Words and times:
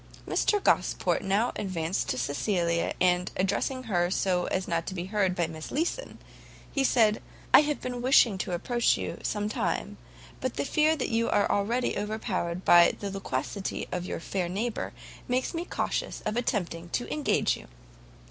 Mr 0.27 0.59
Gosport 0.63 1.23
now 1.23 1.51
advanced 1.57 2.09
to 2.09 2.17
Cecilia, 2.17 2.95
and 2.99 3.29
addressing 3.37 3.83
her 3.83 4.09
so 4.09 4.45
as 4.45 4.67
not 4.67 4.87
to 4.87 4.95
be 4.95 5.05
heard 5.05 5.35
by 5.35 5.45
Miss 5.45 5.69
Leeson, 5.69 6.17
said, 6.83 7.21
"I 7.53 7.61
have 7.61 7.81
been 7.81 8.01
wishing 8.01 8.39
to 8.39 8.53
approach 8.53 8.97
you, 8.97 9.19
some 9.21 9.47
time, 9.47 9.97
but 10.39 10.55
the 10.55 10.65
fear 10.65 10.95
that 10.95 11.09
you 11.09 11.29
are 11.29 11.47
already 11.51 11.99
overpowered 11.99 12.65
by 12.65 12.93
the 12.99 13.11
loquacity 13.11 13.87
of 13.91 14.07
your 14.07 14.19
fair 14.19 14.49
neighbour 14.49 14.91
makes 15.27 15.53
me 15.53 15.65
cautious 15.65 16.23
of 16.25 16.35
attempting 16.35 16.89
to 16.89 17.07
engage 17.13 17.55
you." 17.55 17.67